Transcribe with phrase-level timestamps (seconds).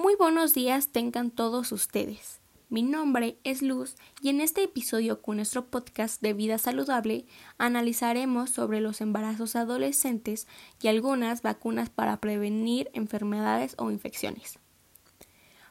[0.00, 2.40] Muy buenos días tengan todos ustedes.
[2.68, 7.26] Mi nombre es Luz y en este episodio con nuestro podcast de vida saludable
[7.58, 10.46] analizaremos sobre los embarazos adolescentes
[10.80, 14.60] y algunas vacunas para prevenir enfermedades o infecciones.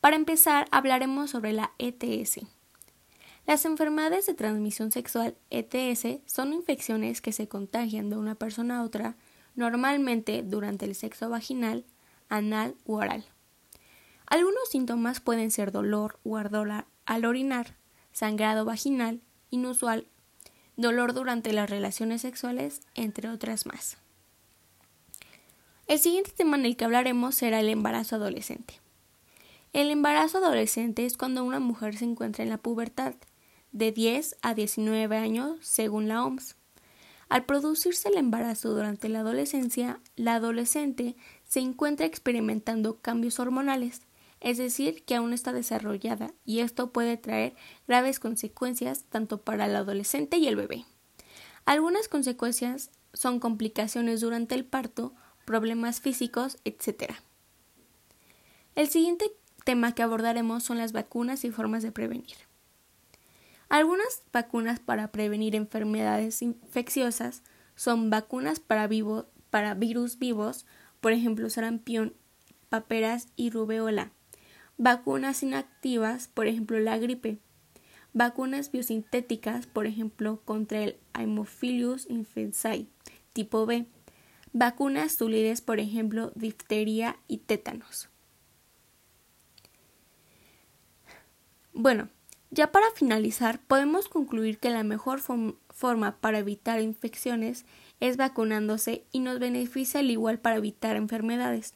[0.00, 2.40] Para empezar hablaremos sobre la ETS.
[3.46, 8.82] Las enfermedades de transmisión sexual ETS son infecciones que se contagian de una persona a
[8.82, 9.16] otra
[9.54, 11.84] normalmente durante el sexo vaginal,
[12.28, 13.24] anal u oral.
[14.30, 17.76] Algunos síntomas pueden ser dolor o ardor al orinar,
[18.12, 20.06] sangrado vaginal, inusual,
[20.76, 23.96] dolor durante las relaciones sexuales, entre otras más.
[25.86, 28.74] El siguiente tema en el que hablaremos será el embarazo adolescente.
[29.72, 33.14] El embarazo adolescente es cuando una mujer se encuentra en la pubertad,
[33.72, 36.56] de 10 a 19 años según la OMS.
[37.28, 44.02] Al producirse el embarazo durante la adolescencia, la adolescente se encuentra experimentando cambios hormonales,
[44.40, 47.54] es decir, que aún está desarrollada, y esto puede traer
[47.86, 50.84] graves consecuencias tanto para el adolescente y el bebé.
[51.64, 55.14] Algunas consecuencias son complicaciones durante el parto,
[55.44, 57.14] problemas físicos, etc.
[58.74, 59.32] El siguiente
[59.64, 62.36] tema que abordaremos son las vacunas y formas de prevenir.
[63.68, 67.42] Algunas vacunas para prevenir enfermedades infecciosas
[67.74, 68.88] son vacunas para,
[69.50, 70.64] para virus vivos,
[71.00, 72.14] por ejemplo sarampión,
[72.68, 74.12] paperas y rubeola.
[74.78, 77.38] Vacunas inactivas, por ejemplo la gripe.
[78.12, 82.86] Vacunas biosintéticas, por ejemplo contra el Haemophilus influenzae
[83.32, 83.86] tipo B.
[84.52, 88.08] Vacunas tulides, por ejemplo difteria y tétanos.
[91.72, 92.08] Bueno,
[92.50, 97.66] ya para finalizar, podemos concluir que la mejor forma para evitar infecciones
[98.00, 101.74] es vacunándose y nos beneficia al igual para evitar enfermedades.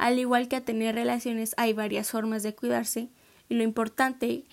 [0.00, 3.10] Al igual que a tener relaciones hay varias formas de cuidarse
[3.50, 4.46] y lo importante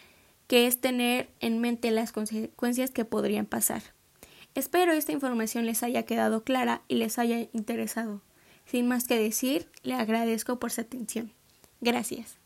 [0.48, 3.82] que es tener en mente las consecuencias que podrían pasar.
[4.56, 8.22] Espero esta información les haya quedado clara y les haya interesado.
[8.66, 11.32] Sin más que decir, le agradezco por su atención.
[11.80, 12.40] Gracias.